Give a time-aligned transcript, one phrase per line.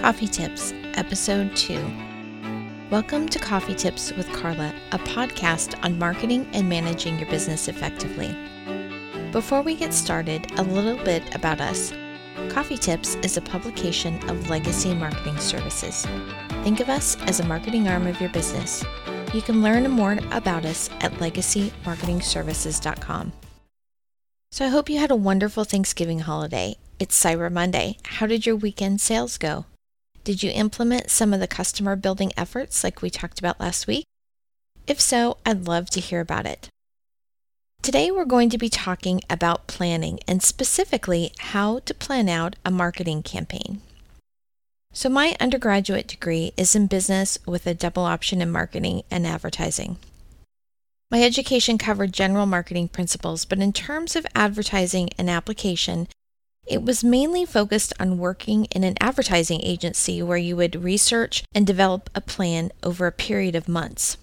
[0.00, 1.74] Coffee Tips, Episode 2.
[2.90, 8.36] Welcome to Coffee Tips with Carla, a podcast on marketing and managing your business effectively.
[9.32, 11.92] Before we get started, a little bit about us.
[12.50, 16.06] Coffee Tips is a publication of Legacy Marketing Services.
[16.62, 18.84] Think of us as a marketing arm of your business.
[19.32, 23.32] You can learn more about us at legacymarketingservices.com.
[24.52, 26.76] So I hope you had a wonderful Thanksgiving holiday.
[27.00, 27.96] It's Cyber Monday.
[28.04, 29.64] How did your weekend sales go?
[30.24, 34.06] Did you implement some of the customer building efforts like we talked about last week?
[34.86, 36.70] If so, I'd love to hear about it.
[37.82, 42.70] Today we're going to be talking about planning and specifically how to plan out a
[42.70, 43.82] marketing campaign.
[44.94, 49.98] So, my undergraduate degree is in business with a double option in marketing and advertising.
[51.10, 56.08] My education covered general marketing principles, but in terms of advertising and application,
[56.66, 61.66] it was mainly focused on working in an advertising agency where you would research and
[61.66, 64.16] develop a plan over a period of months.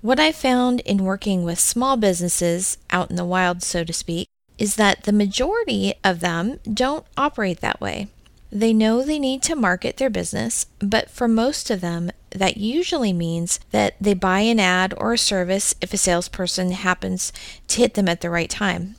[0.00, 4.28] What I found in working with small businesses out in the wild, so to speak,
[4.58, 8.08] is that the majority of them don't operate that way.
[8.52, 13.12] They know they need to market their business, but for most of them, that usually
[13.12, 17.32] means that they buy an ad or a service if a salesperson happens
[17.68, 18.94] to hit them at the right time.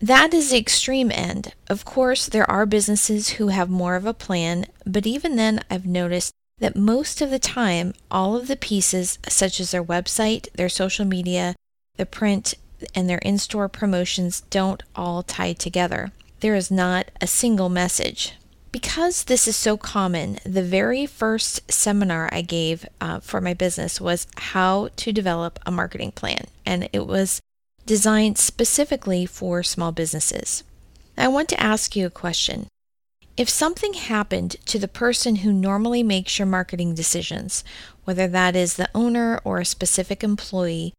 [0.00, 1.54] That is the extreme end.
[1.68, 5.86] Of course, there are businesses who have more of a plan, but even then, I've
[5.86, 10.68] noticed that most of the time, all of the pieces, such as their website, their
[10.68, 11.56] social media,
[11.96, 12.54] the print,
[12.94, 16.12] and their in store promotions, don't all tie together.
[16.40, 18.34] There is not a single message.
[18.70, 24.00] Because this is so common, the very first seminar I gave uh, for my business
[24.00, 26.44] was how to develop a marketing plan.
[26.66, 27.40] And it was
[27.88, 30.62] designed specifically for small businesses.
[31.16, 32.68] I want to ask you a question.
[33.34, 37.64] If something happened to the person who normally makes your marketing decisions,
[38.04, 40.92] whether that is the owner or a specific employee,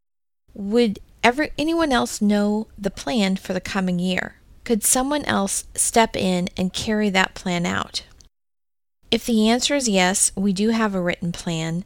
[0.56, 4.38] would ever anyone else know the plan for the coming year?
[4.64, 8.04] Could someone else step in and carry that plan out?
[9.12, 11.86] If the answer is yes, we do have a written plan,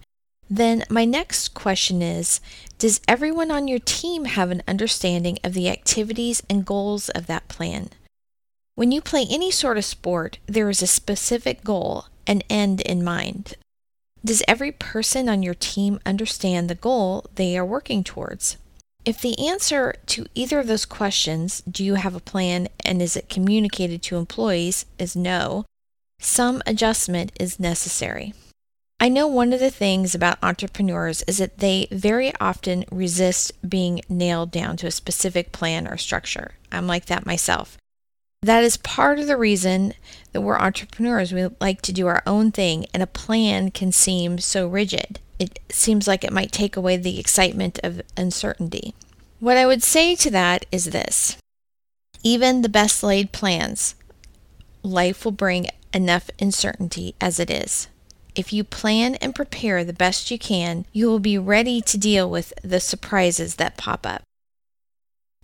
[0.58, 2.40] then my next question is
[2.78, 7.47] Does everyone on your team have an understanding of the activities and goals of that
[7.47, 7.90] plan?
[8.75, 13.03] When you play any sort of sport, there is a specific goal, an end in
[13.03, 13.56] mind.
[14.24, 18.58] Does every person on your team understand the goal they are working towards?
[19.06, 23.18] If the answer to either of those questions, do you have a plan and is
[23.18, 25.66] it communicated to employees, is no,
[26.19, 28.34] some adjustment is necessary.
[29.03, 34.00] I know one of the things about entrepreneurs is that they very often resist being
[34.08, 36.53] nailed down to a specific plan or structure.
[36.72, 37.78] I'm like that myself.
[38.42, 39.94] That is part of the reason
[40.31, 41.34] that we're entrepreneurs.
[41.34, 45.19] We like to do our own thing, and a plan can seem so rigid.
[45.38, 48.96] It seems like it might take away the excitement of uncertainty.
[49.42, 51.36] What I would say to that is this
[52.24, 53.96] even the best laid plans,
[54.81, 57.90] life will bring enough uncertainty as it is.
[58.36, 62.30] If you plan and prepare the best you can, you will be ready to deal
[62.30, 64.24] with the surprises that pop up.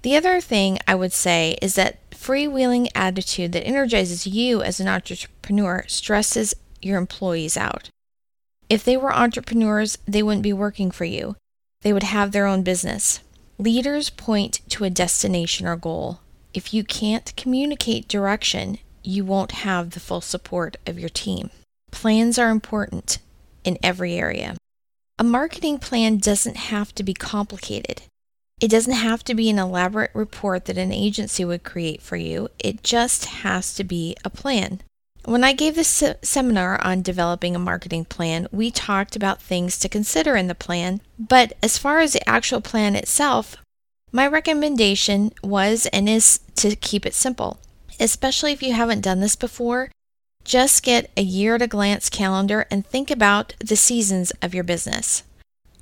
[0.02, 4.88] The other thing I would say is that freewheeling attitude that energizes you as an
[4.88, 7.90] entrepreneur stresses your employees out.
[8.70, 11.36] If they were entrepreneurs, they wouldn't be working for you.
[11.82, 13.20] They would have their own business.
[13.58, 16.22] Leaders point to a destination or goal.
[16.54, 21.50] If you can't communicate direction, you won't have the full support of your team.
[21.92, 23.20] Plans are important
[23.64, 24.56] in every area.
[25.18, 28.04] A marketing plan doesn't have to be complicated.
[28.62, 32.50] It doesn't have to be an elaborate report that an agency would create for you.
[32.60, 34.82] It just has to be a plan.
[35.26, 39.78] When I gave this se- seminar on developing a marketing plan, we talked about things
[39.80, 43.58] to consider in the plan, but as far as the actual plan itself,
[44.12, 47.60] my recommendation was and is to keep it simple.
[48.00, 49.92] Especially if you haven't done this before,
[50.44, 54.64] just get a year at a glance calendar and think about the seasons of your
[54.64, 55.24] business.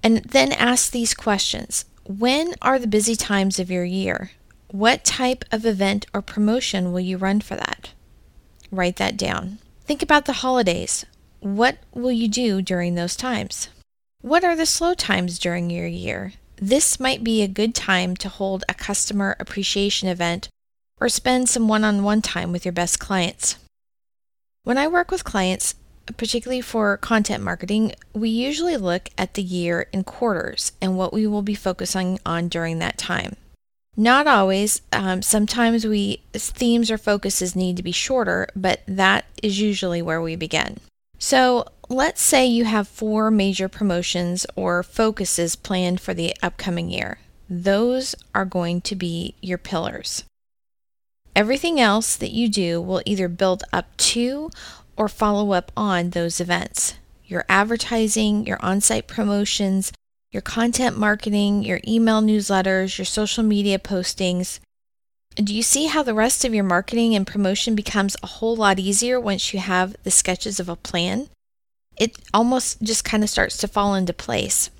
[0.04, 4.32] And then ask these questions When are the busy times of your year?
[4.70, 7.94] What type of event or promotion will you run for that?
[8.70, 9.60] Write that down.
[9.86, 11.06] Think about the holidays.
[11.40, 13.70] What will you do during those times?
[14.22, 16.34] What are the slow times during your year?
[16.58, 20.50] This might be a good time to hold a customer appreciation event
[21.00, 23.58] or spend some one on one time with your best clients.
[24.68, 25.76] When I work with clients,
[26.18, 31.26] particularly for content marketing, we usually look at the year in quarters and what we
[31.26, 33.38] will be focusing on during that time.
[33.96, 34.82] Not always.
[34.92, 40.22] Um, sometimes we themes or focuses need to be shorter, but that is usually where
[40.22, 40.82] we begin.
[41.18, 47.20] So, let's say you have four major promotions or focuses planned for the upcoming year.
[47.50, 50.26] Those are going to be your pillars.
[51.38, 54.50] Everything else that you do will either build up to
[54.96, 56.96] or follow up on those events.
[57.26, 59.94] Your advertising, your on site promotions,
[60.32, 64.60] your content marketing, your email newsletters, your social media postings.
[65.36, 68.80] Do you see how the rest of your marketing and promotion becomes a whole lot
[68.80, 71.30] easier once you have the sketches of a plan?
[72.00, 74.72] It almost just kind of starts to fall into place.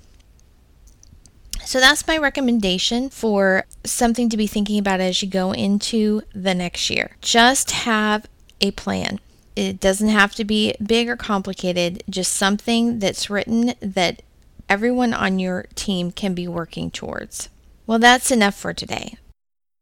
[1.68, 6.54] So that's my recommendation for something to be thinking about as you go into the
[6.54, 7.10] next year.
[7.20, 8.26] Just have
[8.62, 9.20] a plan.
[9.54, 14.22] It doesn't have to be big or complicated, just something that's written that
[14.66, 17.50] everyone on your team can be working towards.
[17.86, 19.18] Well, that's enough for today.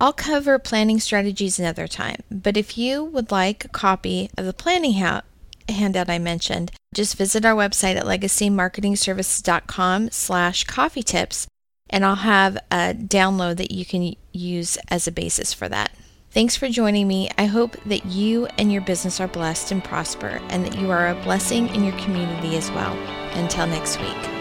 [0.00, 4.52] I'll cover planning strategies another time, but if you would like a copy of the
[4.52, 5.22] planning ha-
[5.68, 11.46] handout I mentioned, just visit our website at legacymarketingservices.com slash coffee tips,
[11.90, 15.92] and I'll have a download that you can use as a basis for that.
[16.30, 17.30] Thanks for joining me.
[17.38, 21.08] I hope that you and your business are blessed and prosper, and that you are
[21.08, 22.92] a blessing in your community as well.
[23.32, 24.35] Until next week.